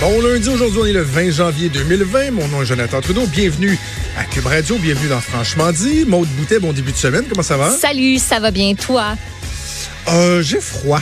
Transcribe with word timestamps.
Bon 0.00 0.20
lundi, 0.20 0.48
aujourd'hui, 0.48 0.80
on 0.82 0.86
est 0.86 0.92
le 0.92 1.02
20 1.02 1.30
janvier 1.30 1.68
2020. 1.68 2.32
Mon 2.32 2.48
nom 2.48 2.62
est 2.62 2.66
Jonathan 2.66 3.00
Trudeau. 3.00 3.26
Bienvenue 3.26 3.78
à 4.18 4.24
Cube 4.24 4.44
Radio. 4.46 4.76
Bienvenue 4.76 5.08
dans 5.08 5.20
Franchement 5.20 5.72
dit. 5.72 6.04
Maude 6.04 6.28
Boutet, 6.30 6.58
bon 6.58 6.72
début 6.72 6.92
de 6.92 6.96
semaine. 6.96 7.24
Comment 7.28 7.42
ça 7.42 7.56
va? 7.56 7.70
Salut, 7.70 8.18
ça 8.18 8.40
va 8.40 8.50
bien, 8.50 8.74
toi? 8.74 9.14
Euh, 10.08 10.42
j'ai 10.42 10.60
froid. 10.60 11.00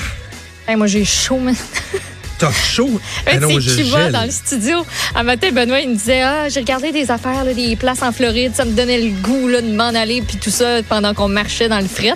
Hey, 0.68 0.76
moi, 0.76 0.86
j'ai 0.86 1.04
chaud, 1.04 1.38
man. 1.38 1.56
T'as 2.38 2.52
chaud? 2.52 3.00
Ah 3.26 3.38
non, 3.38 3.58
je 3.60 3.76
tu 3.76 3.82
vas 3.84 4.10
dans 4.10 4.24
le 4.24 4.30
studio. 4.30 4.84
Un 5.14 5.22
matin, 5.22 5.50
Benoît, 5.52 5.80
il 5.80 5.90
me 5.90 5.94
disait 5.94 6.22
Ah, 6.22 6.48
j'ai 6.48 6.60
regardé 6.60 6.92
des 6.92 7.10
affaires, 7.10 7.44
là, 7.44 7.54
des 7.54 7.76
places 7.76 8.02
en 8.02 8.12
Floride. 8.12 8.52
Ça 8.54 8.64
me 8.64 8.72
donnait 8.72 9.00
le 9.00 9.10
goût 9.10 9.48
là, 9.48 9.62
de 9.62 9.72
m'en 9.72 9.94
aller, 9.94 10.22
puis 10.22 10.36
tout 10.36 10.50
ça, 10.50 10.82
pendant 10.88 11.14
qu'on 11.14 11.28
marchait 11.28 11.68
dans 11.68 11.80
le 11.80 11.88
fret. 11.88 12.14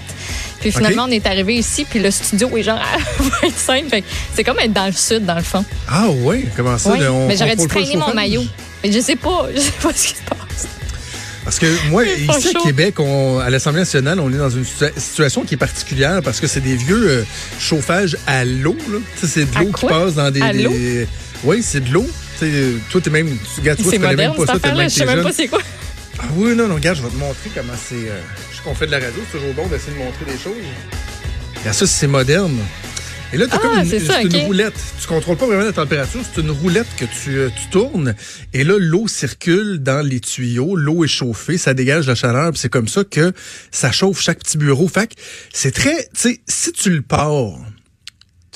Puis 0.70 0.78
finalement, 0.78 1.04
on 1.08 1.10
est 1.12 1.26
arrivé 1.26 1.54
ici, 1.56 1.84
puis 1.88 1.98
le 2.00 2.10
studio 2.10 2.56
est 2.56 2.62
genre 2.62 2.78
à 2.80 2.98
25. 3.42 3.88
Fait 3.88 4.00
que 4.02 4.06
c'est 4.34 4.44
comme 4.44 4.58
être 4.58 4.72
dans 4.72 4.86
le 4.86 4.92
sud, 4.92 5.24
dans 5.24 5.34
le 5.36 5.42
fond. 5.42 5.64
Ah 5.88 6.06
oui? 6.10 6.46
Comment 6.56 6.76
ça? 6.78 6.90
Oui, 6.92 7.00
là, 7.00 7.12
on- 7.12 7.26
mais 7.28 7.36
j'aurais 7.36 7.56
dû 7.56 7.66
traîner 7.66 7.96
mon 7.96 8.12
maillot. 8.14 8.44
Mais 8.82 8.92
je 8.92 9.00
sais 9.00 9.16
pas, 9.16 9.46
je 9.54 9.60
sais 9.60 9.72
pas 9.82 9.90
ce 9.95 10.08
qui 10.08 10.14
se 10.14 10.23
passe. 10.28 10.68
Parce 11.45 11.58
que 11.60 11.66
moi, 11.90 12.04
ici 12.18 12.28
à 12.28 12.40
chaud. 12.40 12.64
Québec, 12.64 12.98
on- 12.98 13.38
à 13.38 13.50
l'Assemblée 13.50 13.80
nationale, 13.80 14.18
on 14.20 14.32
est 14.32 14.36
dans 14.38 14.50
une 14.50 14.64
situa- 14.64 14.92
situation 14.98 15.45
qui 15.45 15.54
est 15.54 15.58
particulière 15.58 16.20
parce 16.23 16.40
que 16.40 16.46
c'est 16.46 16.60
des 16.60 16.76
vieux 16.76 17.08
euh, 17.08 17.24
chauffages 17.60 18.16
à 18.26 18.45
l'eau. 18.45 18.76
C'est 19.23 19.48
de 19.51 19.56
À 19.56 19.62
l'eau 19.62 19.70
qui 19.73 19.86
passe 19.86 20.14
dans 20.14 20.30
des... 20.30 20.42
À 20.42 20.52
Oui, 21.45 21.62
c'est 21.62 21.84
de 21.84 21.92
l'eau. 21.92 22.06
Toi, 22.90 23.01
t'es 23.01 23.10
même... 23.10 23.28
tu- 23.28 23.60
Regarde, 23.60 23.78
toi, 23.78 23.86
C'est 23.90 23.96
tu 23.98 24.02
connais 24.02 24.16
même 24.16 24.34
pas 24.34 24.46
ça 24.46 24.54
Je 24.54 24.88
sais 24.88 25.06
même 25.06 25.23
pas 25.23 25.32
c'est 25.32 25.46
quoi. 25.48 25.60
Oui, 26.35 26.55
non, 26.55 26.69
non, 26.69 26.74
regarde, 26.74 26.99
je 26.99 27.02
vais 27.02 27.09
te 27.10 27.16
montrer 27.16 27.51
comment 27.55 27.73
c'est. 27.77 27.95
euh, 27.95 28.21
je 28.51 28.57
sais 28.57 28.63
qu'on 28.63 28.74
fait 28.74 28.87
de 28.87 28.91
la 28.93 28.99
radio, 28.99 29.23
c'est 29.30 29.38
toujours 29.38 29.55
bon 29.55 29.66
d'essayer 29.69 29.93
de 29.93 29.99
montrer 29.99 30.24
des 30.27 30.38
choses. 30.38 30.52
Regarde 31.59 31.77
ça, 31.77 31.87
c'est 31.87 32.07
moderne. 32.07 32.59
Et 33.32 33.38
là, 33.38 33.46
tu 33.46 33.52
as 33.55 33.57
Ah, 33.57 33.59
comme 33.60 33.79
une, 33.93 34.01
ça, 34.07 34.23
une 34.23 34.37
roulette. 34.45 34.74
Tu 35.01 35.07
contrôles 35.09 35.37
pas 35.37 35.47
vraiment 35.47 35.65
la 35.65 35.73
température, 35.73 36.21
c'est 36.23 36.41
une 36.41 36.51
roulette 36.51 36.87
que 36.97 37.04
tu, 37.07 37.38
euh, 37.38 37.49
tu 37.60 37.69
tournes. 37.71 38.15
Et 38.52 38.63
là, 38.65 38.77
l'eau 38.79 39.09
circule 39.09 39.79
dans 39.79 40.07
les 40.07 40.21
tuyaux, 40.21 40.77
l'eau 40.77 41.04
est 41.04 41.09
chauffée, 41.09 41.59
ça 41.59 41.74
dégage 41.74 42.07
la 42.07 42.15
chaleur, 42.15 42.52
c'est 42.54 42.69
comme 42.69 42.87
ça 42.88 43.02
que 43.04 43.32
ça 43.73 43.91
chauffe 43.91 44.21
chaque 44.21 44.38
petit 44.41 44.59
bureau. 44.59 44.87
Fait 44.88 45.09
que 45.09 45.15
c'est 45.52 45.73
très. 45.73 46.04
Tu 46.15 46.21
sais, 46.21 46.41
si 46.47 46.73
tu 46.73 46.91
le 46.91 47.02
pars. 47.02 47.59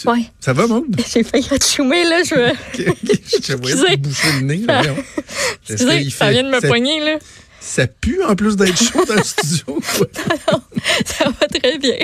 Ouais. 0.06 0.22
Ça 0.40 0.52
va, 0.54 0.66
Maud? 0.66 0.84
J'ai 1.12 1.24
failli 1.24 1.46
être 1.50 1.66
chumé, 1.66 2.04
là. 2.04 2.22
Je... 2.22 2.54
je 2.78 3.38
te 3.38 3.52
voyais 3.54 3.96
te 3.96 4.00
boucher 4.00 4.32
le 4.34 4.40
nez. 4.40 4.62
Il 5.68 6.10
ça 6.12 6.26
fait- 6.26 6.32
vient 6.32 6.44
de 6.44 6.48
me 6.48 6.60
ça- 6.60 6.68
poigner, 6.68 7.00
là. 7.00 7.18
Ça 7.60 7.86
pue 7.86 8.22
en 8.24 8.34
plus 8.36 8.56
d'être 8.56 8.76
chaud 8.82 9.04
dans 9.06 9.14
le 9.14 9.22
studio. 9.22 9.80
Ça 11.04 11.24
va 11.26 11.46
très 11.46 11.78
bien. 11.78 11.98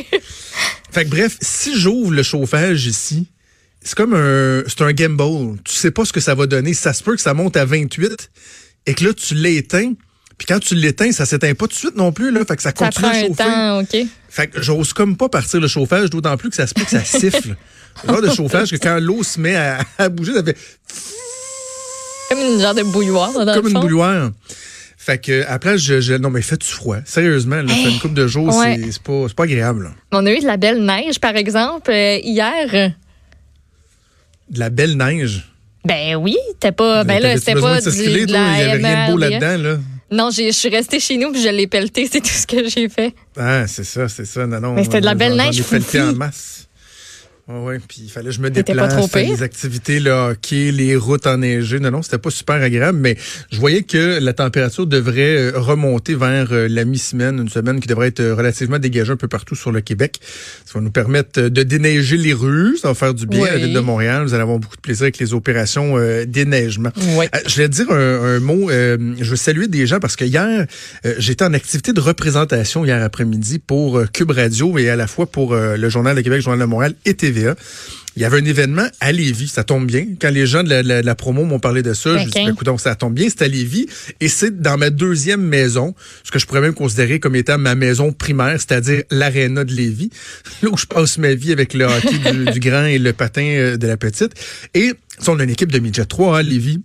Fait 0.93 1.05
que 1.05 1.09
bref, 1.11 1.37
si 1.41 1.79
j'ouvre 1.79 2.13
le 2.13 2.23
chauffage 2.23 2.87
ici, 2.87 3.27
c'est 3.83 3.95
comme 3.95 4.15
un, 4.15 4.63
c'est 4.67 4.83
un 4.83 4.93
gamble. 4.93 5.59
Tu 5.65 5.75
sais 5.75 5.91
pas 5.91 6.05
ce 6.05 6.13
que 6.13 6.21
ça 6.21 6.35
va 6.35 6.47
donner. 6.47 6.75
Ça 6.75 6.93
se 6.93 7.03
peut 7.03 7.15
que 7.15 7.21
ça 7.23 7.33
monte 7.35 7.57
à 7.57 7.65
28 7.65 8.31
et 8.87 8.95
que 8.95 9.05
là, 9.05 9.15
tu 9.15 9.35
l'éteins. 9.35 9.95
Puis 10.37 10.47
quand 10.47 10.59
tu 10.61 10.75
l'éteins, 10.75 11.13
ça 11.13 11.25
s'éteint 11.25 11.55
pas 11.55 11.67
tout 11.67 11.73
de 11.73 11.79
suite 11.79 11.97
non 11.97 12.13
plus, 12.13 12.31
là. 12.31 12.45
Fait 12.45 12.57
que 12.57 12.63
ça 12.63 12.69
Ça 12.71 12.73
continue 12.73 13.05
prend 13.05 13.13
à 13.13 13.17
un 13.17 13.27
chauffer. 13.27 13.35
temps, 13.45 13.81
OK. 13.81 14.07
Fait 14.29 14.47
que 14.49 14.61
j'ose 14.61 14.93
comme 14.93 15.17
pas 15.17 15.29
partir 15.31 15.61
le 15.61 15.69
chauffage, 15.69 16.11
d'autant 16.11 16.37
plus 16.37 16.51
que 16.51 16.57
ça 16.57 16.67
se 16.67 16.75
peut 16.75 16.85
que 16.85 16.91
ça 16.91 17.05
siffle. 17.05 17.57
Le 18.07 18.13
genre 18.13 18.21
de 18.21 18.29
chauffage 18.31 18.71
que 18.71 18.77
quand 18.77 18.99
l'eau 19.01 19.23
se 19.23 19.41
met 19.41 19.57
à, 19.57 19.79
à 19.97 20.11
bouger, 20.11 20.35
ça 20.35 20.45
fait 20.45 20.55
Comme 22.29 22.41
une 22.41 22.61
genre 22.61 22.75
de 22.75 22.83
bouilloire, 22.83 23.33
dans 23.33 23.55
comme 23.55 23.65
le 23.65 23.71
une 23.71 23.81
bouilloire. 23.81 24.31
Fait 25.07 25.19
que, 25.19 25.45
à 25.47 25.51
la 25.53 25.59
place, 25.61 25.81
je, 25.83 26.01
je- 26.01 26.15
non, 26.15 26.31
mais 26.31 26.43
fais-tu 26.43 26.67
froid? 26.67 26.97
Sérieusement, 27.05 27.63
là, 27.63 27.69
fait 27.73 27.91
une 27.93 28.01
couple 28.01 28.15
de 28.15 28.27
jours, 28.27 28.53
Ouais. 28.57 28.81
c'est, 28.91 29.01
pas, 29.01 29.27
pas 29.37 29.45
agréable, 29.45 29.85
là. 29.85 29.91
On 30.11 30.27
a 30.27 30.33
eu 30.33 30.41
de 30.41 30.47
la 30.47 30.57
belle 30.57 30.85
neige, 30.85 31.21
par 31.21 31.37
exemple, 31.37 31.93
euh, 31.93 32.19
hier. 32.25 32.93
De 34.51 34.59
la 34.59 34.69
belle 34.69 34.97
neige? 34.97 35.45
Ben 35.85 36.17
oui, 36.17 36.37
c'était 36.55 36.73
pas. 36.73 37.05
Ben 37.05 37.15
là, 37.21 37.21
T'avais-tu 37.21 37.39
c'était 37.41 37.61
pas 37.61 37.81
de 37.81 37.89
du, 37.91 38.27
de 38.27 38.33
la 38.33 38.53
Il 38.55 38.59
y 38.59 38.63
avait 38.63 38.83
rien 38.85 39.07
de 39.07 39.13
beau 39.13 39.19
là-dedans, 39.19 39.63
là. 39.63 39.77
Non, 40.11 40.31
je 40.31 40.51
suis 40.51 40.69
restée 40.71 40.99
chez 40.99 41.17
nous 41.19 41.31
puis 41.31 41.41
je 41.41 41.51
l'ai 41.51 41.69
pelleté, 41.69 42.09
c'est 42.13 42.21
tout 42.21 42.27
ce 42.27 42.47
que 42.49 42.69
j'ai 42.69 42.89
fait. 42.89 43.15
Ah, 43.39 43.69
c'est 43.69 43.85
ça, 43.85 44.09
c'est 44.09 44.25
ça. 44.25 44.45
Non, 44.45 44.59
non. 44.61 44.73
Mais 44.75 44.83
c'était 44.83 45.01
de 45.01 45.05
la 45.07 45.15
belle 45.15 45.37
neige 45.37 45.63
foufie. 45.63 46.01
en 46.01 46.15
masse. 46.15 46.66
Ouais, 47.49 47.61
ouais, 47.65 47.79
puis 47.79 47.99
il 48.03 48.11
fallait 48.11 48.31
que 48.31 48.35
je 48.35 48.41
me 48.41 48.49
pas 48.51 48.63
déplace, 48.63 49.09
pire? 49.13 49.29
les 49.31 49.43
activités, 49.45 50.01
le 50.01 50.11
hockey, 50.11 50.73
les 50.73 50.97
routes 50.97 51.29
enneigées. 51.29 51.79
Non, 51.79 51.93
non, 51.93 52.03
c'était 52.03 52.19
pas 52.19 52.31
super 52.31 52.57
agréable, 52.57 52.99
mais 52.99 53.17
je 53.53 53.61
voyais 53.61 53.85
que 53.85 54.19
la 54.21 54.33
température 54.33 54.85
devrait 54.85 55.37
euh, 55.37 55.53
remonter 55.55 56.17
vers 56.17 56.49
euh, 56.51 56.67
la 56.69 56.85
mi-semaine, 56.85 57.39
une 57.39 57.49
semaine 57.49 57.79
qui 57.79 57.87
devrait 57.87 58.09
être 58.09 58.19
euh, 58.19 58.35
relativement 58.35 58.81
dégagée 58.81 59.13
un 59.13 59.17
peu 59.17 59.29
partout 59.29 59.55
sur 59.55 59.71
le 59.71 59.81
Québec. 59.81 60.19
Ça 60.65 60.73
va 60.75 60.81
nous 60.81 60.91
permettre 60.91 61.41
de 61.41 61.63
déneiger 61.63 62.17
les 62.17 62.33
rues, 62.33 62.79
ça 62.79 62.89
va 62.89 62.95
faire 62.95 63.15
du 63.15 63.27
bien 63.29 63.45
à 63.45 63.51
la 63.51 63.55
Oui. 63.55 63.63
ville 63.67 63.75
de 63.75 63.79
Montréal. 63.81 64.25
Vous 64.25 64.35
allez 64.35 64.43
avoir 64.43 64.59
beaucoup 64.59 64.75
de 64.77 64.81
plaisir 64.81 65.05
avec 65.05 65.19
les 65.21 65.33
opérations 65.33 65.97
euh, 65.97 66.25
déneigement. 66.27 66.91
Oui. 67.17 67.27
Euh, 67.33 67.39
Je 67.47 67.59
vais 67.59 67.69
dire 67.69 67.89
un, 67.93 68.37
un 68.37 68.41
mot. 68.41 68.71
euh, 68.71 69.15
je 69.21 69.31
veux 69.31 69.37
saluer 69.37 69.69
des 69.69 69.87
gens 69.87 70.01
parce 70.01 70.17
que 70.17 70.25
hier, 70.25 70.67
j'étais 71.19 71.45
en 71.45 71.55
activité 71.55 71.93
de 71.93 72.01
représentation 72.01 72.85
hier 72.85 73.01
après-midi 73.05 73.61
pour 73.61 74.03
Cube 74.13 74.33
Radio 74.33 74.79
et 74.79 74.91
à 74.91 74.97
la 74.97 75.07
fois 75.07 75.27
pour 75.27 75.55
le 75.55 75.89
Journal 75.89 76.17
de 76.17 76.23
Québec, 76.23 76.41
Journal 76.41 76.59
de 76.59 76.65
Montréal 76.65 76.95
et 77.05 77.15
TVA. 77.41 77.55
Il 78.17 78.23
y 78.23 78.25
avait 78.25 78.39
un 78.41 78.45
événement 78.47 78.87
à 79.01 79.13
Lévis, 79.13 79.49
ça 79.49 79.63
tombe 79.63 79.87
bien. 79.87 80.07
Quand 80.19 80.31
les 80.31 80.47
gens 80.47 80.63
de 80.63 80.71
la, 80.71 80.83
la- 80.83 81.03
la 81.03 81.15
promo 81.15 81.45
m'ont 81.45 81.59
parlé 81.59 81.83
de 81.83 81.93
ça, 81.93 82.17
je 82.17 82.23
Ok. 82.25 82.31
dis, 82.33 82.45
ben, 82.45 82.53
écoute, 82.53 82.65
donc, 82.65 82.81
ça 82.81 82.95
tombe 82.95 83.13
bien, 83.13 83.27
c'est 83.29 83.43
à 83.43 83.49
Lévis. 83.49 83.87
Et 84.21 84.29
c'est 84.29 84.63
dans 84.63 84.79
ma 84.79 84.89
deuxième 84.89 85.43
maison, 85.43 85.95
ce 86.25 86.31
que 86.31 86.39
je 86.39 86.47
pourrais 86.47 86.63
même 86.63 86.73
considérer 86.73 87.21
comme 87.21 87.37
étant 87.37 87.59
ma 87.59 87.75
maison 87.75 88.13
primaire, 88.13 88.55
c'est-à-dire 88.59 89.03
l'aréna 89.11 89.65
de 89.65 89.73
Lévis, 89.75 90.09
là 90.63 90.71
où 90.71 90.79
je 90.79 90.87
passe 90.87 91.19
ma 91.19 91.35
vie 91.35 91.53
avec 91.53 91.75
le 91.75 91.85
hockey 91.85 92.33
du, 92.33 92.53
du 92.53 92.61
grand 92.61 92.85
et 92.87 92.99
le 92.99 93.13
patin 93.13 93.43
euh, 93.45 93.77
de 93.77 93.87
la 93.87 93.99
petite. 93.99 94.33
Et 94.75 94.95
on 95.29 95.39
a 95.39 95.45
une 95.45 95.51
équipe 95.51 95.71
de 95.71 95.79
midget 95.79 96.07
3 96.07 96.39
à 96.39 96.43
Lévis. 96.43 96.81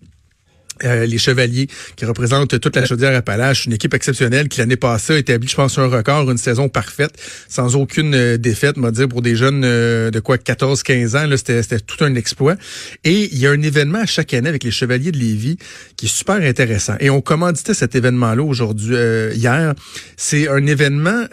Euh, 0.84 1.06
les 1.06 1.18
Chevaliers, 1.18 1.68
qui 1.96 2.06
représentent 2.06 2.59
toute 2.59 2.75
la 2.75 2.86
chaudière 2.86 3.16
Appalaches, 3.16 3.66
une 3.66 3.74
équipe 3.74 3.94
exceptionnelle 3.94 4.47
qui 4.47 4.59
l'année 4.59 4.75
passée 4.75 5.14
a 5.14 5.18
établi, 5.18 5.47
je 5.47 5.56
pense, 5.56 5.78
un 5.78 5.88
record, 5.88 6.30
une 6.31 6.38
saison 6.38 6.69
parfaite, 6.69 7.12
sans 7.47 7.75
aucune 7.75 8.16
euh, 8.16 8.38
défaite, 8.38 8.78
m'a 8.78 8.91
dire 8.91 9.08
pour 9.08 9.22
des 9.22 9.36
jeunes 9.36 9.64
euh, 9.64 10.12
de 10.12 10.20
quoi 10.20 10.38
14-15 10.38 11.18
ans, 11.18 11.38
c'était, 11.38 11.80
tout 11.80 12.03
un 12.03 12.16
exploit. 12.16 12.56
Et 13.03 13.30
il 13.31 13.38
y 13.38 13.47
a 13.47 13.52
un 13.52 13.62
événement 13.62 14.00
à 14.00 14.06
chaque 14.06 14.34
année 14.34 14.50
avec 14.50 14.64
les 14.64 14.72
Chevaliers 14.72 15.12
de 15.12 15.18
Lévis 15.18 15.58
qui 15.97 16.08
est 16.08 16.09
super 16.09 16.36
intéressant. 16.36 16.96
Et 17.00 17.09
on 17.09 17.22
commanditait 17.22 17.74
cet 17.74 17.96
événement-là 17.96 18.44
aujourd'hui, 18.44 18.96
hier. 19.36 19.74
C'est 20.18 20.47
un 20.47 20.66
événement 20.66 21.25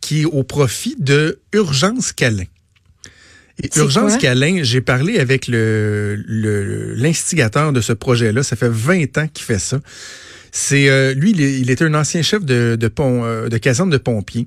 qui 0.00 0.22
est 0.22 0.24
au 0.24 0.42
profit 0.42 0.96
de 0.98 1.40
Urgence 1.52 2.12
Câlin. 2.12 2.44
Urgence? 3.76 4.16
Câlin, 4.18 4.62
j'ai 4.62 4.80
parlé 4.80 5.18
avec 5.18 5.46
le 5.48 6.22
le- 6.26 6.94
l'instigateur 6.94 7.72
de 7.72 7.80
ce 7.80 7.92
projet-là. 7.92 8.42
Ça 8.42 8.56
fait 8.56 8.68
20 8.70 9.18
ans 9.18 9.28
qu'il 9.32 9.44
fait 9.44 9.58
ça. 9.58 9.80
C'est 10.52 10.88
euh, 10.88 11.14
lui, 11.14 11.30
il, 11.30 11.70
était 11.70 11.84
un 11.84 11.94
ancien 11.94 12.22
chef 12.22 12.44
de 12.44 12.76
de, 12.78 12.88
pont, 12.88 13.22
euh, 13.24 13.48
de 13.48 13.56
caserne 13.58 13.90
de 13.90 13.98
pompiers. 13.98 14.46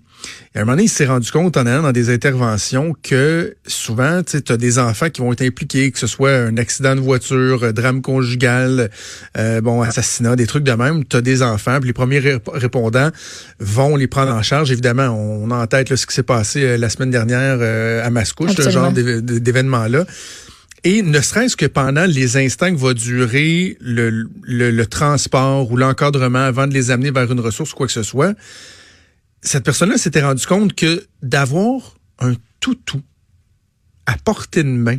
Et 0.54 0.60
à 0.60 0.62
un 0.62 0.66
moment 0.66 0.74
donné, 0.74 0.84
il 0.86 0.90
s'est 0.90 1.06
rendu 1.06 1.32
compte 1.32 1.58
en 1.58 1.66
allant 1.66 1.84
dans 1.84 1.92
des 1.92 2.10
interventions 2.10 2.96
que 3.02 3.56
souvent, 3.68 4.22
tu 4.24 4.42
as 4.52 4.58
des 4.58 4.80
enfants 4.80 5.10
qui 5.10 5.22
vont 5.22 5.32
être 5.34 5.42
impliqués, 5.42 5.92
que 5.92 6.00
ce 6.00 6.08
soit 6.08 6.32
un 6.32 6.58
accident 6.58 6.96
de 6.96 7.02
voiture, 7.02 7.64
euh, 7.64 7.72
drame 7.72 8.02
conjugal, 8.02 8.90
euh, 9.38 9.62
bon, 9.62 9.82
assassinat, 9.82 10.36
des 10.36 10.48
trucs 10.48 10.64
de 10.64 10.72
même. 10.74 11.06
Tu 11.06 11.18
as 11.18 11.22
des 11.22 11.42
enfants, 11.42 11.80
puis 11.80 11.88
les 11.88 11.94
premiers 11.94 12.20
ré- 12.20 12.38
répondants 12.54 13.10
vont 13.60 13.96
les 13.96 14.08
prendre 14.08 14.32
en 14.34 14.42
charge. 14.42 14.72
Évidemment, 14.72 15.08
on 15.10 15.52
a 15.52 15.56
en 15.56 15.68
tête 15.68 15.90
là, 15.90 15.98
ce 15.98 16.06
qui 16.06 16.14
s'est 16.14 16.24
passé 16.24 16.78
la 16.78 16.90
semaine 16.90 17.12
dernière 17.12 17.58
euh, 17.60 18.06
à 18.06 18.10
Mascouche, 18.10 18.52
ce 18.56 18.70
genre 18.70 18.92
d'événement-là. 18.92 20.06
Et 20.84 21.02
ne 21.02 21.22
serait-ce 21.22 21.56
que 21.56 21.66
pendant 21.66 22.06
les 22.06 22.36
instants 22.36 22.74
que 22.74 22.80
va 22.80 22.94
durer 22.94 23.78
le, 23.80 24.30
le, 24.44 24.86
transport 24.86 25.72
ou 25.72 25.78
l'encadrement 25.78 26.40
avant 26.40 26.68
de 26.68 26.74
les 26.74 26.92
amener 26.92 27.12
vers 27.12 27.32
une 27.32 27.40
ressource 27.40 27.72
ou 27.72 27.76
quoi 27.76 27.88
que 27.88 27.94
ce 27.94 28.04
soit, 28.04 28.36
cette 29.42 29.64
personne-là 29.64 29.98
s'était 29.98 30.22
rendu 30.22 30.46
compte 30.46 30.74
que 30.76 31.06
d'avoir 31.22 31.96
un 32.20 32.34
toutou 32.60 33.02
à 34.06 34.18
portée 34.18 34.64
de 34.64 34.70
main, 34.70 34.98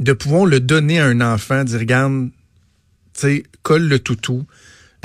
de 0.00 0.12
pouvoir 0.12 0.46
le 0.46 0.58
donner 0.58 0.98
à 0.98 1.06
un 1.06 1.20
enfant, 1.20 1.62
dire 1.62 1.78
regarde, 1.78 2.30
tu 3.14 3.20
sais, 3.20 3.42
colle 3.62 3.86
le 3.86 4.00
toutou, 4.00 4.44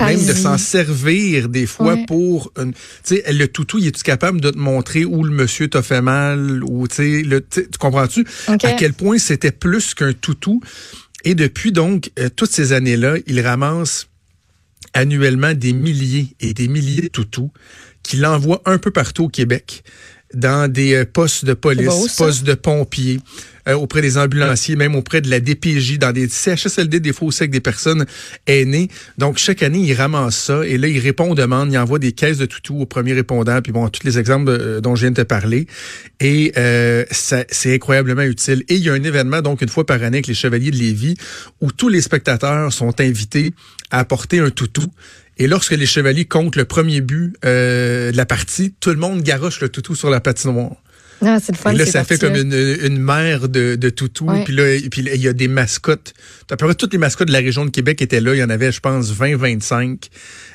même 0.00 0.24
de 0.26 0.32
s'en 0.32 0.58
servir 0.58 1.48
des 1.48 1.66
fois 1.66 1.94
Ouais. 1.94 2.04
pour 2.06 2.52
une, 2.58 2.72
tu 2.72 2.78
sais, 3.04 3.24
le 3.32 3.46
toutou, 3.48 3.78
il 3.78 3.86
est-tu 3.86 4.02
capable 4.02 4.40
de 4.40 4.50
te 4.50 4.58
montrer 4.58 5.04
où 5.04 5.22
le 5.24 5.30
monsieur 5.30 5.68
t'a 5.68 5.82
fait 5.82 6.02
mal 6.02 6.62
ou 6.64 6.86
tu 6.88 6.96
sais, 6.96 7.22
le, 7.22 7.40
tu 7.40 7.68
tu 7.70 7.78
comprends-tu? 7.78 8.26
À 8.48 8.56
quel 8.56 8.92
point 8.92 9.18
c'était 9.18 9.52
plus 9.52 9.94
qu'un 9.94 10.12
toutou. 10.12 10.60
Et 11.24 11.34
depuis 11.34 11.72
donc 11.72 12.10
euh, 12.18 12.28
toutes 12.34 12.50
ces 12.52 12.72
années-là, 12.72 13.16
il 13.26 13.40
ramasse 13.40 14.06
annuellement 14.94 15.54
des 15.54 15.72
milliers 15.72 16.28
et 16.40 16.54
des 16.54 16.68
milliers 16.68 17.02
de 17.02 17.08
toutous 17.08 17.50
qu'il 18.02 18.24
envoie 18.24 18.62
un 18.66 18.78
peu 18.78 18.90
partout 18.90 19.24
au 19.24 19.28
Québec 19.28 19.82
dans 20.34 20.70
des 20.70 20.94
euh, 20.94 21.04
postes 21.04 21.44
de 21.44 21.54
police, 21.54 21.86
beau, 21.86 22.06
postes 22.18 22.44
de 22.44 22.54
pompiers, 22.54 23.20
euh, 23.68 23.74
auprès 23.74 24.00
des 24.02 24.18
ambulanciers, 24.18 24.76
même 24.76 24.94
auprès 24.94 25.20
de 25.20 25.30
la 25.30 25.40
DPJ, 25.40 25.98
dans 25.98 26.12
des 26.12 26.28
CHSLD, 26.28 27.00
des 27.00 27.12
fois 27.12 27.28
aussi 27.28 27.42
avec 27.42 27.50
des 27.52 27.60
personnes 27.60 28.06
aînées. 28.46 28.88
Donc, 29.18 29.38
chaque 29.38 29.62
année, 29.62 29.78
il 29.80 29.94
ramasse 29.94 30.36
ça 30.36 30.66
et 30.66 30.78
là, 30.78 30.88
il 30.88 30.98
répond 30.98 31.30
aux 31.30 31.34
demandes, 31.34 31.72
il 31.72 31.78
envoie 31.78 31.98
des 31.98 32.12
caisses 32.12 32.38
de 32.38 32.46
toutous 32.46 32.80
aux 32.80 32.86
premiers 32.86 33.12
répondants, 33.14 33.60
puis 33.62 33.72
bon, 33.72 33.88
tous 33.88 34.04
les 34.06 34.18
exemples 34.18 34.50
euh, 34.50 34.80
dont 34.80 34.94
je 34.96 35.02
viens 35.02 35.10
de 35.10 35.16
te 35.16 35.26
parler. 35.26 35.66
Et 36.20 36.52
euh, 36.56 37.04
ça- 37.10 37.44
c'est 37.50 37.74
incroyablement 37.74 38.22
utile. 38.22 38.62
Et 38.68 38.74
il 38.74 38.82
y 38.82 38.88
a 38.90 38.92
un 38.92 39.02
événement, 39.02 39.42
donc, 39.42 39.62
une 39.62 39.68
fois 39.68 39.86
par 39.86 39.96
année 40.02 40.18
avec 40.18 40.26
les 40.26 40.34
Chevaliers 40.34 40.70
de 40.70 40.76
Lévis, 40.76 41.16
où 41.60 41.72
tous 41.72 41.88
les 41.88 42.00
spectateurs 42.00 42.72
sont 42.72 43.00
invités 43.00 43.52
à 43.90 44.00
apporter 44.00 44.38
un 44.40 44.50
toutou. 44.50 44.84
Et 45.38 45.46
lorsque 45.46 45.72
les 45.72 45.86
chevaliers 45.86 46.24
comptent 46.24 46.56
le 46.56 46.64
premier 46.64 47.00
but 47.00 47.36
euh, 47.44 48.10
de 48.10 48.16
la 48.16 48.24
partie, 48.24 48.74
tout 48.80 48.90
le 48.90 48.96
monde 48.96 49.22
garoche 49.22 49.60
le 49.60 49.68
toutou 49.68 49.94
sur 49.94 50.08
la 50.08 50.20
patinoire. 50.20 50.76
Ah, 51.24 51.38
c'est 51.42 51.52
le 51.52 51.58
fun. 51.58 51.72
Et 51.72 51.76
là, 51.76 51.86
ça 51.86 52.04
fait 52.04 52.18
comme 52.18 52.34
une, 52.36 52.52
une 52.82 52.98
mer 52.98 53.48
de, 53.48 53.76
de 53.76 53.88
toutous. 53.90 54.24
Ouais. 54.26 54.44
Puis 54.44 54.54
là, 54.54 54.68
et 54.74 54.88
puis 54.90 55.02
là, 55.02 55.14
il 55.14 55.20
y 55.22 55.28
a 55.28 55.32
des 55.32 55.48
mascottes. 55.48 56.12
À 56.50 56.56
peu 56.56 56.66
près 56.66 56.74
toutes 56.74 56.92
les 56.92 56.98
mascottes 56.98 57.28
de 57.28 57.32
la 57.32 57.38
région 57.40 57.64
de 57.64 57.70
Québec 57.70 58.00
étaient 58.02 58.20
là. 58.20 58.34
Il 58.34 58.38
y 58.38 58.44
en 58.44 58.50
avait, 58.50 58.70
je 58.72 58.80
pense, 58.80 59.10
20, 59.10 59.36
25. 59.36 60.08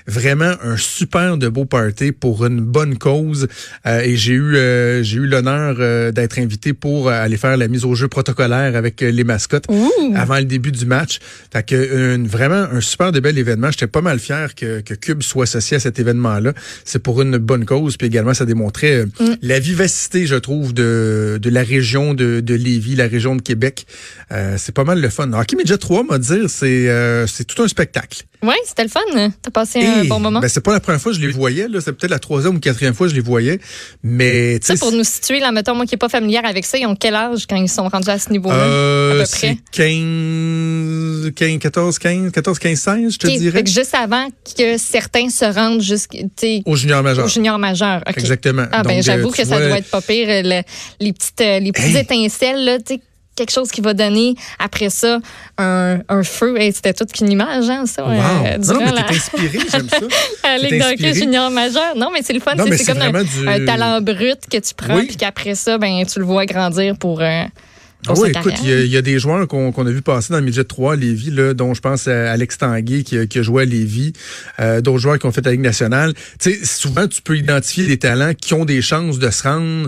Vraiment 0.07 0.53
un 0.63 0.77
super 0.77 1.37
de 1.37 1.47
beau 1.47 1.65
party 1.65 2.11
pour 2.11 2.45
une 2.45 2.59
bonne 2.61 2.97
cause. 2.97 3.47
Euh, 3.85 4.01
et 4.01 4.15
j'ai 4.17 4.33
eu 4.33 4.55
euh, 4.55 5.03
j'ai 5.03 5.17
eu 5.17 5.27
l'honneur 5.27 5.75
euh, 5.79 6.11
d'être 6.11 6.39
invité 6.39 6.73
pour 6.73 7.09
aller 7.09 7.37
faire 7.37 7.55
la 7.57 7.67
mise 7.67 7.85
au 7.85 7.93
jeu 7.93 8.07
protocolaire 8.07 8.75
avec 8.75 9.01
les 9.01 9.23
mascottes 9.23 9.65
Ouh. 9.69 10.13
avant 10.15 10.37
le 10.37 10.45
début 10.45 10.71
du 10.71 10.85
match. 10.85 11.19
Fait 11.53 11.63
que 11.65 12.15
une- 12.15 12.27
vraiment 12.27 12.65
un 12.71 12.81
super 12.81 13.11
de 13.11 13.19
bel 13.19 13.37
événement. 13.37 13.69
J'étais 13.71 13.87
pas 13.87 14.01
mal 14.01 14.19
fier 14.19 14.55
que, 14.55 14.81
que 14.81 14.93
Cube 14.95 15.21
soit 15.21 15.43
associé 15.43 15.77
à 15.77 15.79
cet 15.79 15.99
événement-là. 15.99 16.53
C'est 16.83 16.99
pour 17.03 17.21
une 17.21 17.37
bonne 17.37 17.65
cause. 17.65 17.97
Puis 17.97 18.07
également, 18.07 18.33
ça 18.33 18.45
démontrait 18.45 19.05
Mm. 19.19 19.35
la 19.41 19.59
vivacité, 19.59 20.25
je 20.25 20.35
trouve, 20.35 20.60
de, 20.69 21.39
de 21.41 21.49
la 21.49 21.63
région 21.63 22.13
de, 22.13 22.39
de 22.39 22.53
Lévis, 22.53 22.95
la 22.95 23.07
région 23.07 23.35
de 23.35 23.41
Québec. 23.41 23.85
Euh, 24.31 24.55
c'est 24.57 24.73
pas 24.73 24.83
mal 24.83 25.01
le 25.01 25.09
fun. 25.09 25.31
Hockey 25.33 25.55
Media 25.55 25.77
3, 25.77 26.03
m'a 26.03 26.17
dire, 26.17 26.49
c'est 26.49 26.89
euh, 26.89 27.27
c'est 27.27 27.43
tout 27.45 27.61
un 27.63 27.67
spectacle. 27.67 28.23
Ouais, 28.43 28.55
c'était 28.65 28.83
le 28.83 28.89
fun. 28.89 29.01
T'as 29.41 29.51
passé 29.51 29.83
un 29.85 30.05
bon 30.05 30.19
moment. 30.19 30.39
Ben, 30.39 30.47
c'est 30.47 30.61
pas 30.61 30.73
la 30.73 30.79
première 30.79 30.99
fois 31.01 31.11
que 31.11 31.17
je 31.19 31.23
les 31.25 31.31
voyais. 31.31 31.67
là. 31.67 31.79
C'est 31.79 31.91
peut-être 31.93 32.09
la 32.11 32.17
troisième 32.19 32.55
ou 32.55 32.59
quatrième 32.59 32.93
fois 32.95 33.05
que 33.07 33.11
je 33.11 33.15
les 33.15 33.21
voyais. 33.21 33.59
Mais 34.03 34.59
Ça, 34.63 34.75
pour 34.77 34.91
nous 34.91 35.03
situer, 35.03 35.39
là, 35.39 35.51
mettons, 35.51 35.75
moi 35.75 35.85
qui 35.85 35.93
n'ai 35.93 35.99
pas 35.99 36.09
familière 36.09 36.45
avec 36.45 36.65
ça, 36.65 36.77
ils 36.79 36.87
ont 36.87 36.95
quel 36.95 37.13
âge 37.13 37.45
quand 37.47 37.55
ils 37.57 37.69
sont 37.69 37.87
rendus 37.87 38.09
à 38.09 38.17
ce 38.17 38.31
niveau-là? 38.31 38.55
euh, 38.55 39.11
à 39.11 39.19
peu 39.19 39.25
c'est 39.25 39.37
près? 39.47 39.57
15, 39.71 41.31
15, 41.35 41.59
14, 41.59 41.99
15, 41.99 42.31
14, 42.31 42.59
15, 42.59 42.79
16, 42.79 43.13
je 43.13 43.17
te 43.17 43.27
Ok, 43.27 43.37
dirais. 43.37 43.57
fait 43.59 43.63
que 43.63 43.69
juste 43.69 43.93
avant 43.95 44.27
que 44.57 44.77
certains 44.77 45.29
se 45.29 45.45
rendent 45.45 45.81
jusqu'au 45.81 46.17
Au 46.65 46.75
junior 46.75 47.03
majeur. 47.03 47.27
junior 47.27 47.59
majeur. 47.59 48.01
OK. 48.07 48.17
Exactement. 48.17 48.65
Ah, 48.71 48.83
ben, 48.83 48.95
Donc, 48.95 49.03
j'avoue 49.03 49.27
euh, 49.29 49.31
que 49.31 49.41
tu 49.41 49.47
ça 49.47 49.57
vois- 49.57 49.67
doit 49.67 49.77
être 49.77 49.89
pas 49.89 50.01
pire. 50.01 50.27
Le- 50.43 50.63
les 50.99 51.13
petites, 51.13 51.41
euh, 51.41 51.59
les 51.59 51.71
petites 51.71 51.95
Hey. 51.95 52.01
étincelles, 52.01 52.65
là, 52.65 52.77
tu 52.79 52.95
sais, 52.95 53.01
quelque 53.35 53.51
chose 53.51 53.71
qui 53.71 53.79
va 53.81 53.93
donner 53.93 54.35
après 54.59 54.89
ça 54.89 55.19
un, 55.57 55.99
un 56.09 56.23
feu. 56.23 56.59
Hey, 56.59 56.73
C'était 56.73 56.93
toute 56.93 57.11
qu'une 57.13 57.31
image, 57.31 57.69
hein, 57.69 57.85
ça. 57.85 58.03
Wow. 58.03 58.11
euh, 58.11 58.57
non, 58.57 58.79
mais 58.79 58.91
la, 58.91 59.03
t'es 59.03 59.15
inspiré, 59.15 59.59
j'aime 59.71 59.87
ça. 59.89 59.99
la 60.43 60.57
Ligue 60.57 61.13
junior 61.13 61.49
majeur. 61.49 61.95
Non, 61.95 62.09
mais 62.13 62.19
c'est 62.23 62.33
le 62.33 62.39
fun. 62.41 62.51
C'est 62.57 62.85
comme 62.85 63.01
un, 63.01 63.09
vraiment 63.11 63.23
du- 63.23 63.47
un 63.47 63.65
talent 63.65 64.01
brut 64.01 64.39
que 64.51 64.57
tu 64.57 64.73
prends, 64.75 64.97
Oui. 64.97 65.07
puis 65.07 65.15
qu'après 65.15 65.55
ça, 65.55 65.77
ben, 65.77 66.03
tu 66.05 66.19
le 66.19 66.25
vois 66.25 66.45
grandir 66.45 66.97
pour, 66.97 67.21
euh, 67.21 67.43
Ah 68.07 68.13
oui, 68.17 68.31
écoute, 68.31 68.53
il 68.63 68.69
y, 68.69 68.73
a- 68.73 68.79
il 68.81 68.87
y 68.91 68.97
a 68.97 69.01
des 69.03 69.17
joueurs 69.19 69.47
qu'on 69.47 69.71
a 69.71 69.91
vu 69.91 70.01
passer 70.01 70.33
dans 70.33 70.39
le 70.39 70.45
midget 70.45 70.63
3 70.63 70.93
à 70.93 70.95
Lévis, 70.95 71.29
là, 71.31 71.53
dont 71.53 71.73
je 71.75 71.81
pense 71.81 72.07
à 72.07 72.31
Alex 72.31 72.57
Tanguay 72.57 73.03
qui, 73.03 73.17
a- 73.17 73.25
qui 73.27 73.39
a 73.39 73.43
joué 73.43 73.61
à 73.61 73.65
Lévis, 73.65 74.11
euh, 74.59 74.81
d'autres 74.81 74.97
joueurs 74.99 75.19
qui 75.19 75.25
ont 75.27 75.31
fait 75.31 75.45
la 75.45 75.51
Ligue 75.51 75.61
nationale. 75.61 76.13
Tu 76.39 76.51
sais, 76.51 76.65
souvent, 76.65 77.07
tu 77.07 77.21
peux 77.21 77.37
identifier 77.37 77.85
des 77.85 77.97
talents 77.97 78.33
qui 78.33 78.55
ont 78.55 78.65
des 78.65 78.81
chances 78.81 79.19
de 79.19 79.29
se 79.29 79.43
rendre. 79.43 79.87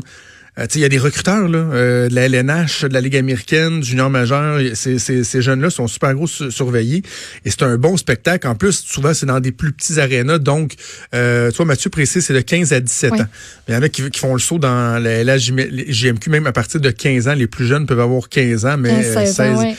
Euh, 0.59 0.67
il 0.75 0.81
y 0.81 0.85
a 0.85 0.89
des 0.89 0.99
recruteurs 0.99 1.47
là, 1.47 1.57
euh, 1.57 2.09
de 2.09 2.13
la 2.15 2.25
LNH, 2.27 2.83
de 2.85 2.93
la 2.93 3.01
Ligue 3.01 3.15
américaine, 3.15 3.79
du 3.79 3.87
junior 3.89 4.09
majeur. 4.11 4.59
Ces, 4.75 4.99
ces, 4.99 5.23
ces 5.23 5.41
jeunes-là 5.41 5.71
sont 5.71 5.87
super 5.87 6.13
gros 6.13 6.27
su- 6.27 6.51
surveillés 6.51 7.01
et 7.43 7.49
c'est 7.49 7.63
un 7.63 7.75
bon 7.77 7.97
spectacle. 7.97 8.47
En 8.47 8.53
plus, 8.53 8.73
souvent, 8.85 9.15
c'est 9.15 9.25
dans 9.25 9.39
des 9.39 9.51
plus 9.51 9.71
petits 9.71 9.99
arénas. 9.99 10.37
Donc, 10.37 10.75
euh, 11.15 11.49
tu 11.49 11.57
vois, 11.57 11.65
Mathieu 11.65 11.89
Pressé, 11.89 12.21
c'est 12.21 12.33
de 12.35 12.41
15 12.41 12.71
à 12.71 12.79
17 12.79 13.11
Oui. 13.13 13.21
ans. 13.21 13.27
Il 13.67 13.73
y 13.73 13.77
en 13.77 13.81
a 13.81 13.89
qui, 13.89 14.07
qui 14.11 14.19
font 14.19 14.33
le 14.33 14.39
saut 14.39 14.59
dans 14.59 15.01
la 15.01 15.23
LHJMQ, 15.23 16.29
même 16.29 16.45
à 16.45 16.51
partir 16.51 16.79
de 16.79 16.91
15 16.91 17.27
ans. 17.29 17.33
Les 17.33 17.47
plus 17.47 17.65
jeunes 17.65 17.87
peuvent 17.87 17.99
avoir 17.99 18.29
15 18.29 18.65
ans, 18.65 18.77
mais 18.77 18.91
Euh, 18.91 19.17
euh, 19.17 19.25
16 19.25 19.39
ans, 19.41 19.59
ouais. 19.63 19.75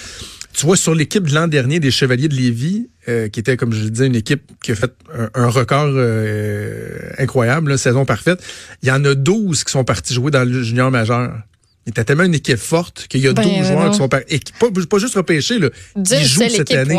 tu 0.53 0.67
vois, 0.67 0.77
sur 0.77 0.94
l'équipe 0.94 1.23
de 1.29 1.35
l'an 1.35 1.47
dernier 1.47 1.79
des 1.79 1.93
Chevaliers 1.93 2.29
de 2.29 2.35
Lévis, 2.35 2.88
euh, 3.09 3.29
qui 3.29 3.41
était, 3.41 3.56
comme 3.56 3.73
je 3.73 3.85
le 3.85 3.91
disais, 3.91 4.06
une 4.06 4.17
équipe 4.17 4.43
qui 4.62 4.73
a 4.73 4.75
fait 4.75 4.93
un, 5.17 5.31
un 5.35 5.49
record 5.49 5.91
euh, 5.95 7.11
incroyable, 7.19 7.71
là, 7.73 7.79
saison 7.79 8.05
parfaite, 8.05 8.43
il 8.83 8.89
y 8.89 8.93
en 8.93 9.05
a 9.05 9.15
12 9.15 9.65
qui 9.65 9.71
sont 9.73 9.85
partis 9.85 10.15
jouer 10.15 10.31
dans 10.31 10.45
le 10.49 10.62
junior 10.62 10.91
majeur. 10.91 11.33
Il 11.87 11.91
était 11.91 12.05
tellement 12.05 12.25
une 12.25 12.35
équipe 12.35 12.56
forte 12.56 13.06
qu'il 13.09 13.21
y 13.21 13.29
a 13.29 13.33
Ben, 13.35 13.43
12 13.43 13.53
ben 13.53 13.65
joueurs 13.65 13.85
non. 13.85 13.91
qui 13.91 13.97
sont 13.99 14.09
par- 14.09 14.21
et 14.29 14.39
qui, 14.39 14.53
pas, 14.55 14.69
pas 14.89 14.99
juste 14.99 15.15
repêchés, 15.17 15.59
là, 15.59 15.69
qui 16.19 16.25
jouent 16.25 16.41
cette 16.49 16.73
année. 16.73 16.95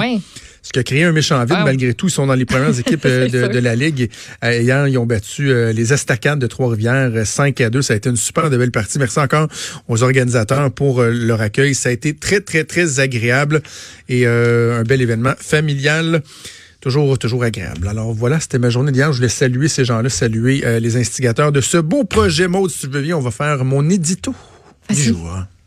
Ce 0.66 0.72
qui 0.72 0.80
a 0.80 0.84
créé 0.84 1.04
un 1.04 1.12
méchant 1.12 1.40
vide, 1.46 1.58
Wow. 1.60 1.64
malgré 1.64 1.94
tout. 1.94 2.08
Ils 2.08 2.12
sont 2.12 2.26
dans 2.26 2.34
les 2.34 2.46
premières 2.46 2.78
équipes 2.80 3.06
euh, 3.06 3.28
de, 3.48 3.60
la 3.60 3.76
Ligue. 3.76 4.10
Euh, 4.44 4.58
hier, 4.62 4.88
ils 4.88 4.98
ont 4.98 5.06
battu 5.06 5.52
euh, 5.52 5.72
les 5.72 5.94
Estacades 5.94 6.40
de 6.40 6.48
Trois-Rivières 6.48 7.12
euh, 7.14 7.24
5 7.24 7.62
à 7.62 7.70
2. 7.70 7.84
Ça 7.84 7.94
a 7.94 7.98
été 7.98 8.10
une 8.10 8.16
super 8.16 8.50
de 8.50 8.58
belle 8.58 8.72
partie. 8.72 8.98
Merci 8.98 9.20
encore 9.20 9.48
aux 9.88 10.02
organisateurs 10.02 10.72
pour 10.72 11.02
euh, 11.02 11.12
leur 11.12 11.40
accueil. 11.40 11.76
Ça 11.76 11.90
a 11.90 11.92
été 11.92 12.16
très, 12.16 12.42
très, 12.42 12.64
très 12.64 13.00
agréable 13.00 13.62
et 14.10 14.26
euh, 14.26 14.80
un 14.80 14.84
bel 14.84 15.04
événement 15.04 15.34
familial. 15.38 16.24
Toujours, 16.82 17.18
toujours 17.20 17.44
agréable. 17.44 17.88
Alors 17.88 18.12
voilà, 18.14 18.40
c'était 18.40 18.58
ma 18.60 18.72
journée 18.72 18.92
d'hier. 18.92 19.12
Je 19.14 19.18
voulais 19.18 19.30
saluer 19.30 19.68
ces 19.68 19.86
gens-là, 19.86 20.10
saluer 20.10 20.64
euh, 20.66 20.80
les 20.80 20.98
instigateurs 20.98 21.52
de 21.52 21.62
ce 21.62 21.78
beau 21.78 22.06
projet. 22.06 22.48
Maud, 22.48 22.72
si 22.72 22.82
tu 22.82 22.88
veux 22.88 23.02
bien, 23.04 23.18
on 23.18 23.22
va 23.22 23.32
faire 23.32 23.64
mon 23.66 23.88
édito 23.88 24.34
du 24.90 24.96
jour. 25.02 25.46